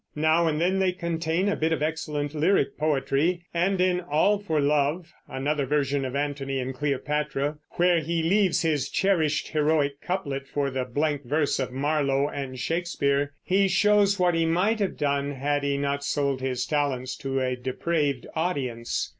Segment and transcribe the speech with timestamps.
[0.15, 4.59] Now and then they contain a bit of excellent lyric poetry, and in All for
[4.59, 10.71] Love, another version of Antony and Cleopatra, where he leaves his cherished heroic couplet for
[10.71, 15.61] the blank verse of Marlowe and Shakespeare, he shows what he might have done had
[15.63, 19.07] he not sold his talents to a depraved audience.